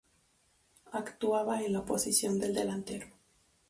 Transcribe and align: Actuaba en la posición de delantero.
Actuaba 0.93 1.61
en 1.61 1.73
la 1.73 1.85
posición 1.85 2.39
de 2.39 2.51
delantero. 2.51 3.05